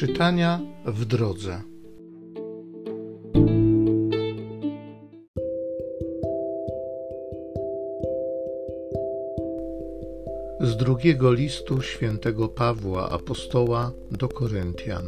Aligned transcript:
Czytania 0.00 0.60
w 0.86 1.04
drodze. 1.04 1.62
Z 10.60 10.76
drugiego 10.76 11.32
listu 11.32 11.82
świętego 11.82 12.48
Pawła 12.48 13.10
apostoła 13.10 13.92
do 14.10 14.28
Koryntian. 14.28 15.04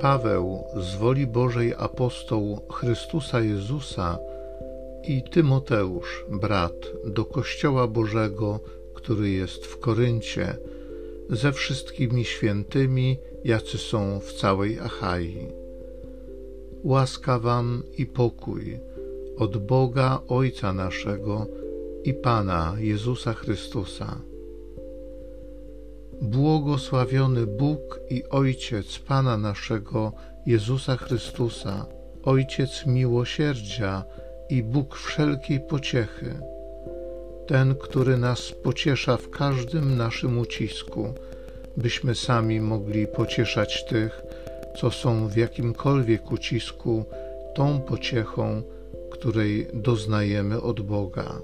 Paweł, 0.00 0.64
z 0.76 0.94
woli 0.94 1.26
Bożej 1.26 1.74
apostoł 1.78 2.60
Chrystusa 2.72 3.40
Jezusa 3.40 4.18
i 5.08 5.22
Tymoteusz, 5.30 6.24
brat, 6.30 6.92
do 7.04 7.24
Kościoła 7.24 7.86
Bożego, 7.86 8.60
który 8.94 9.30
jest 9.30 9.66
w 9.66 9.78
Koryncie, 9.78 10.56
ze 11.30 11.52
wszystkimi 11.52 12.24
świętymi, 12.24 13.18
jacy 13.44 13.78
są 13.78 14.20
w 14.20 14.32
całej 14.32 14.80
Achai. 14.80 15.48
Łaska 16.84 17.38
wam 17.38 17.82
i 17.98 18.06
pokój 18.06 18.78
od 19.36 19.56
Boga 19.56 20.20
Ojca 20.28 20.72
naszego 20.72 21.46
i 22.04 22.14
Pana 22.14 22.74
Jezusa 22.78 23.32
Chrystusa. 23.32 24.20
Błogosławiony 26.22 27.46
Bóg 27.46 28.00
i 28.10 28.24
Ojciec 28.30 28.98
Pana 28.98 29.36
naszego 29.36 30.12
Jezusa 30.46 30.96
Chrystusa, 30.96 31.86
Ojciec 32.22 32.86
miłosierdzia 32.86 34.04
i 34.50 34.62
Bóg 34.62 34.96
wszelkiej 34.96 35.60
pociechy, 35.60 36.40
ten, 37.46 37.74
który 37.74 38.16
nas 38.16 38.52
pociesza 38.62 39.16
w 39.16 39.30
każdym 39.30 39.96
naszym 39.96 40.38
ucisku, 40.38 41.14
byśmy 41.76 42.14
sami 42.14 42.60
mogli 42.60 43.06
pocieszać 43.06 43.84
tych, 43.84 44.22
co 44.80 44.90
są 44.90 45.28
w 45.28 45.36
jakimkolwiek 45.36 46.32
ucisku, 46.32 47.04
tą 47.54 47.80
pociechą, 47.80 48.62
której 49.10 49.66
doznajemy 49.74 50.60
od 50.60 50.80
Boga. 50.80 51.40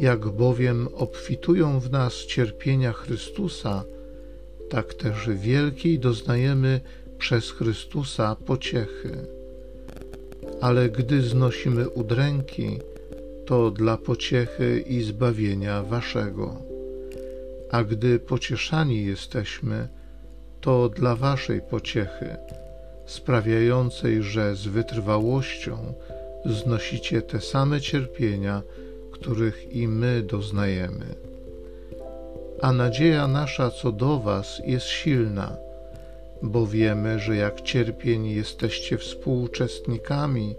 Jak 0.00 0.28
bowiem 0.28 0.88
obfitują 0.94 1.80
w 1.80 1.90
nas 1.90 2.14
cierpienia 2.14 2.92
Chrystusa, 2.92 3.84
tak 4.70 4.94
też 4.94 5.28
wielkiej 5.34 5.98
doznajemy 5.98 6.80
przez 7.18 7.50
Chrystusa 7.50 8.36
pociechy. 8.46 9.26
Ale 10.60 10.88
gdy 10.88 11.22
znosimy 11.22 11.88
udręki, 11.88 12.78
to 13.46 13.70
dla 13.70 13.96
pociechy 13.96 14.84
i 14.88 15.02
zbawienia 15.02 15.82
Waszego. 15.82 16.56
A 17.70 17.84
gdy 17.84 18.18
pocieszani 18.18 19.04
jesteśmy, 19.06 19.88
to 20.60 20.88
dla 20.88 21.16
Waszej 21.16 21.60
pociechy, 21.60 22.36
sprawiającej, 23.06 24.22
że 24.22 24.56
z 24.56 24.66
wytrwałością 24.66 25.94
znosicie 26.44 27.22
te 27.22 27.40
same 27.40 27.80
cierpienia, 27.80 28.62
których 29.12 29.72
i 29.72 29.88
my 29.88 30.22
doznajemy. 30.22 31.06
A 32.62 32.72
nadzieja 32.72 33.28
nasza 33.28 33.70
co 33.70 33.92
do 33.92 34.18
Was 34.18 34.62
jest 34.66 34.86
silna, 34.86 35.56
bo 36.42 36.66
wiemy, 36.66 37.18
że 37.18 37.36
jak 37.36 37.60
cierpień 37.60 38.26
jesteście 38.26 38.98
współuczestnikami, 38.98 40.54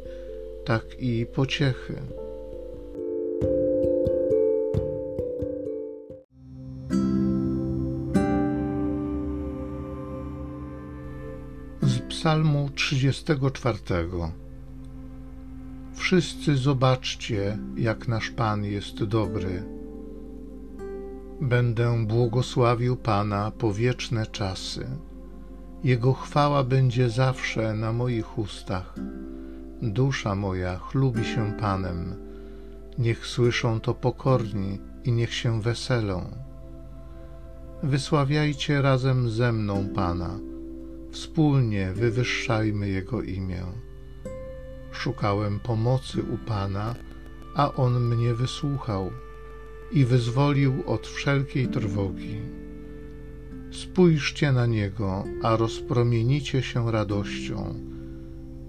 tak 0.66 0.86
i 1.00 1.26
pociechy. 1.26 1.96
Psalmu 12.28 12.70
34 12.76 13.80
Wszyscy 15.94 16.58
zobaczcie, 16.58 17.58
jak 17.78 18.08
nasz 18.08 18.30
Pan 18.30 18.64
jest 18.64 19.04
dobry. 19.04 19.64
Będę 21.42 22.06
błogosławił 22.06 22.96
Pana 22.96 23.52
po 23.52 23.74
wieczne 23.74 24.26
czasy. 24.26 24.88
Jego 25.84 26.14
chwała 26.14 26.64
będzie 26.64 27.10
zawsze 27.10 27.74
na 27.74 27.94
moich 27.94 28.38
ustach. 28.38 28.96
Dusza 29.82 30.36
moja 30.36 30.78
chlubi 30.78 31.26
się 31.26 31.54
Panem. 31.60 32.16
Niech 32.98 33.28
słyszą 33.28 33.80
to 33.80 33.94
pokorni 33.94 34.80
i 35.04 35.12
niech 35.12 35.34
się 35.34 35.62
weselą. 35.62 36.32
Wysławiajcie 37.84 38.82
razem 38.82 39.30
ze 39.30 39.54
mną 39.54 39.88
Pana. 39.96 40.57
Wspólnie 41.38 41.94
wywyższajmy 41.94 42.90
Jego 42.90 43.22
imię. 43.22 43.64
Szukałem 44.92 45.60
pomocy 45.60 46.24
u 46.24 46.38
Pana, 46.38 46.96
a 47.56 47.74
On 47.74 48.00
mnie 48.00 48.34
wysłuchał 48.34 49.12
i 49.92 50.06
wyzwolił 50.06 50.84
od 50.86 51.08
wszelkiej 51.08 51.68
trwogi. 51.68 52.42
Spójrzcie 53.72 54.52
na 54.52 54.66
Niego, 54.66 55.24
a 55.44 55.58
rozpromienicie 55.58 56.64
się 56.64 56.92
radością. 56.92 57.76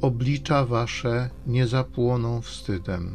Oblicza 0.01 0.65
wasze 0.65 1.31
nie 1.47 1.67
zapłoną 1.67 2.41
wstydem. 2.41 3.11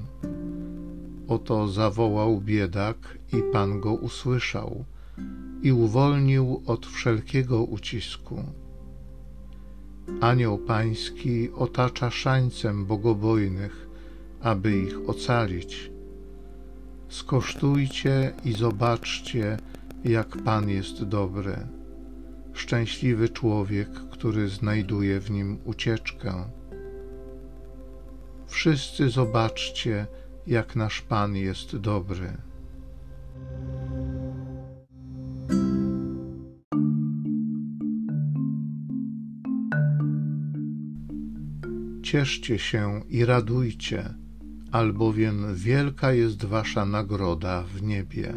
Oto 1.28 1.68
zawołał 1.68 2.42
biedak 2.42 3.18
i 3.34 3.44
Pan 3.52 3.80
go 3.80 3.94
usłyszał 3.94 4.86
i 5.64 5.72
uwolnił 5.72 6.62
od 6.66 6.86
wszelkiego 6.86 7.64
ucisku. 7.64 8.44
Anioł 10.22 10.58
Pański 10.58 11.50
otacza 11.52 12.12
szańcem 12.12 12.86
bogobojnych, 12.86 13.88
aby 14.42 14.78
ich 14.78 15.10
ocalić. 15.10 15.92
Skosztujcie 17.10 18.34
i 18.46 18.54
zobaczcie, 18.54 19.58
jak 20.04 20.38
Pan 20.38 20.70
jest 20.70 21.04
dobry. 21.04 21.58
Szczęśliwy 22.54 23.30
człowiek, 23.30 23.90
który 24.12 24.50
znajduje 24.50 25.20
w 25.20 25.32
nim 25.32 25.58
ucieczkę. 25.66 26.34
Wszyscy 28.48 29.10
zobaczcie, 29.10 30.08
jak 30.48 30.76
nasz 30.76 31.02
Pan 31.02 31.36
jest 31.36 31.78
dobry. 31.78 32.38
Cieszcie 42.14 42.60
się 42.60 43.02
i 43.10 43.26
radujcie, 43.26 44.14
albowiem 44.72 45.56
wielka 45.56 46.12
jest 46.12 46.46
wasza 46.46 46.86
nagroda 46.86 47.64
w 47.64 47.84
niebie. 47.84 48.34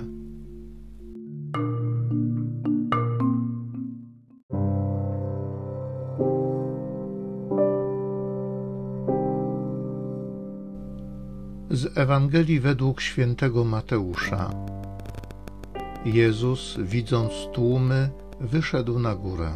Z 11.71 11.99
Ewangelii 11.99 12.61
według 12.61 13.01
świętego 13.01 13.65
Mateusza. 13.65 14.51
Jezus, 16.05 16.79
widząc 16.79 17.33
tłumy, 17.53 18.11
wyszedł 18.41 18.99
na 18.99 19.15
górę, 19.15 19.53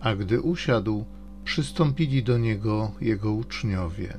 a 0.00 0.14
gdy 0.14 0.40
usiadł, 0.40 1.04
przystąpili 1.50 2.22
do 2.22 2.38
niego 2.38 2.90
jego 3.00 3.32
uczniowie. 3.32 4.14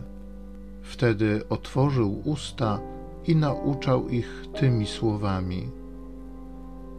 Wtedy 0.82 1.42
otworzył 1.50 2.22
usta 2.26 2.80
i 3.28 3.36
nauczał 3.36 4.10
ich 4.10 4.46
tymi 4.60 4.88
słowami: 4.88 5.70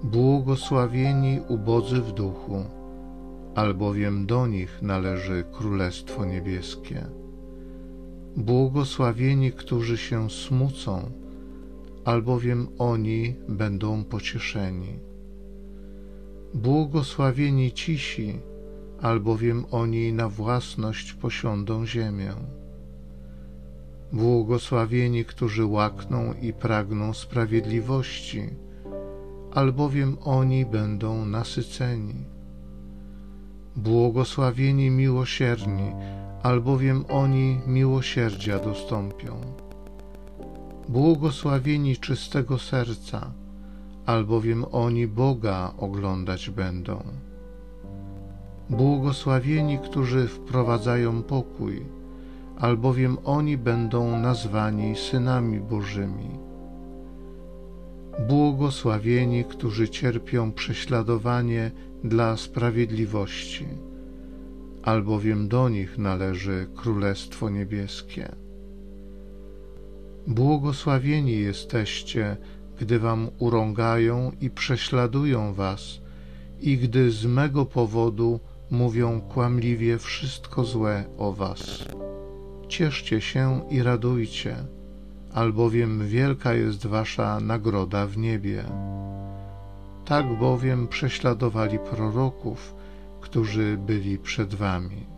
Błogosławieni 0.02 1.40
ubodzy 1.48 2.00
w 2.00 2.12
duchu, 2.12 2.64
albowiem 3.54 4.26
do 4.26 4.46
nich 4.46 4.82
należy 4.82 5.44
Królestwo 5.52 6.24
Niebieskie. 6.24 7.06
Błogosławieni, 8.36 9.52
którzy 9.52 9.98
się 9.98 10.30
smucą, 10.30 11.10
albowiem 12.04 12.68
oni 12.78 13.34
będą 13.48 14.04
pocieszeni. 14.04 14.98
Błogosławieni 16.54 17.72
cisi, 17.72 18.38
albowiem 19.02 19.64
oni 19.70 20.12
na 20.12 20.28
własność 20.28 21.12
posiądą 21.12 21.86
ziemię. 21.86 22.32
Błogosławieni, 24.12 25.24
którzy 25.24 25.66
łakną 25.66 26.34
i 26.42 26.52
pragną 26.52 27.14
sprawiedliwości, 27.14 28.48
albowiem 29.54 30.16
oni 30.24 30.66
będą 30.66 31.24
nasyceni. 31.24 32.14
Błogosławieni 33.76 34.90
miłosierni, 34.90 35.92
albowiem 36.42 37.04
oni 37.08 37.60
miłosierdzia 37.66 38.58
dostąpią. 38.58 39.40
Błogosławieni 40.88 41.96
czystego 41.96 42.58
serca, 42.58 43.32
albowiem 44.06 44.64
oni 44.72 45.06
Boga 45.06 45.72
oglądać 45.78 46.50
będą. 46.50 47.02
Błogosławieni, 48.72 49.78
którzy 49.78 50.28
wprowadzają 50.28 51.22
pokój, 51.22 51.86
albowiem 52.58 53.16
oni 53.24 53.58
będą 53.58 54.18
nazwani 54.18 54.96
synami 54.96 55.60
Bożymi. 55.60 56.30
Błogosławieni, 58.28 59.44
którzy 59.44 59.88
cierpią 59.88 60.52
prześladowanie 60.52 61.70
dla 62.04 62.36
sprawiedliwości, 62.36 63.66
albowiem 64.82 65.48
do 65.48 65.68
nich 65.68 65.98
należy 65.98 66.66
Królestwo 66.76 67.50
Niebieskie. 67.50 68.28
Błogosławieni 70.26 71.38
jesteście, 71.38 72.36
gdy 72.80 72.98
wam 72.98 73.28
urągają 73.38 74.32
i 74.40 74.50
prześladują 74.50 75.52
was, 75.54 76.00
i 76.60 76.78
gdy 76.78 77.10
z 77.10 77.26
mego 77.26 77.66
powodu 77.66 78.40
mówią 78.72 79.20
kłamliwie 79.20 79.98
wszystko 79.98 80.64
złe 80.64 81.04
o 81.18 81.32
was. 81.32 81.84
Cieszcie 82.68 83.20
się 83.20 83.60
i 83.70 83.82
radujcie, 83.82 84.56
albowiem 85.32 86.08
wielka 86.08 86.54
jest 86.54 86.86
wasza 86.86 87.40
nagroda 87.40 88.06
w 88.06 88.18
niebie. 88.18 88.64
Tak 90.04 90.38
bowiem 90.38 90.88
prześladowali 90.88 91.78
proroków, 91.78 92.74
którzy 93.20 93.76
byli 93.76 94.18
przed 94.18 94.54
wami. 94.54 95.11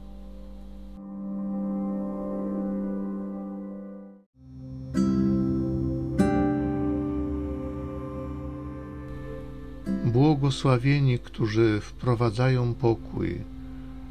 Błogosławieni, 10.14 11.18
którzy 11.18 11.80
wprowadzają 11.80 12.74
pokój, 12.74 13.40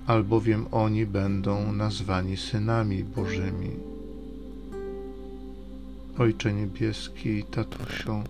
albowiem 0.07 0.65
oni 0.71 1.05
będą 1.05 1.73
nazwani 1.73 2.37
synami 2.37 3.03
Bożymi. 3.03 3.69
Ojcze 6.17 6.53
Niebieski, 6.53 7.43
Tatusiu, 7.43 8.23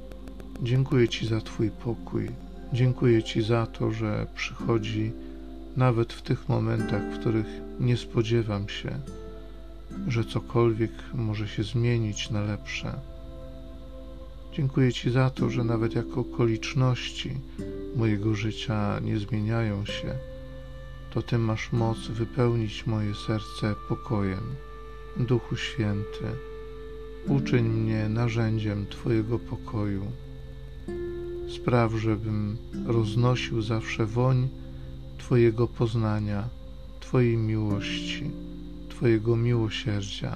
dziękuję 0.64 1.08
Ci 1.08 1.28
za 1.28 1.42
Twój 1.42 1.72
pokój. 1.72 2.30
Dziękuję 2.74 3.24
Ci 3.24 3.42
za 3.42 3.66
to, 3.66 3.92
że 3.92 4.28
przychodzi 4.36 5.12
nawet 5.78 6.14
w 6.14 6.22
tych 6.22 6.50
momentach, 6.50 7.02
w 7.02 7.20
których 7.20 7.48
nie 7.80 7.98
spodziewam 7.98 8.70
się, 8.70 9.00
że 10.08 10.24
cokolwiek 10.24 10.92
może 11.14 11.48
się 11.48 11.64
zmienić 11.64 12.30
na 12.30 12.42
lepsze. 12.42 13.13
Dziękuję 14.56 14.94
Ci 14.94 15.12
za 15.12 15.30
to, 15.30 15.50
że 15.50 15.64
nawet 15.64 15.96
jak 15.96 16.18
okoliczności 16.18 17.32
mojego 17.96 18.36
życia 18.36 19.00
nie 19.00 19.20
zmieniają 19.20 19.86
się, 19.86 20.16
to 21.12 21.22
Ty 21.22 21.38
masz 21.38 21.72
moc 21.72 22.08
wypełnić 22.08 22.86
moje 22.86 23.16
serce 23.16 23.76
pokojem. 23.90 24.44
Duchu 25.18 25.56
Święty, 25.56 26.26
uczyń 27.28 27.70
mnie 27.70 28.10
narzędziem 28.10 28.86
Twojego 28.88 29.40
pokoju. 29.40 30.06
Spraw, 31.56 31.94
żebym 31.94 32.58
roznosił 32.86 33.62
zawsze 33.62 34.06
woń 34.06 34.50
Twojego 35.18 35.68
poznania, 35.68 36.50
Twojej 37.00 37.38
miłości, 37.38 38.32
Twojego 38.90 39.36
miłosierdzia. 39.36 40.36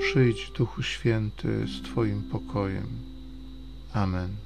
Przyjdź, 0.00 0.52
Duchu 0.58 0.82
Święty, 0.82 1.66
z 1.66 1.82
Twoim 1.82 2.22
pokojem. 2.22 3.09
Amen. 3.94 4.36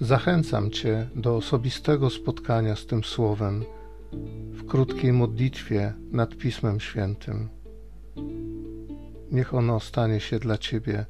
Zachęcam 0.00 0.70
Cię 0.70 1.08
do 1.14 1.36
osobistego 1.36 2.10
spotkania 2.10 2.76
z 2.76 2.86
tym 2.86 3.04
Słowem 3.04 3.64
w 4.52 4.66
krótkiej 4.66 5.12
modlitwie 5.12 5.94
nad 6.10 6.36
Pismem 6.36 6.80
Świętym. 6.80 7.48
Niech 9.30 9.54
ono 9.54 9.80
stanie 9.80 10.20
się 10.20 10.38
dla 10.38 10.58
Ciebie 10.58 11.06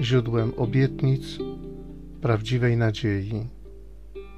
źródłem 0.00 0.52
obietnic, 0.56 1.38
prawdziwej 2.26 2.76
nadziei 2.76 3.46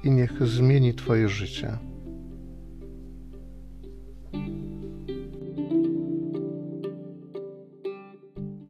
i 0.03 0.11
niech 0.11 0.47
zmieni 0.47 0.93
Twoje 0.93 1.29
życie. 1.29 1.77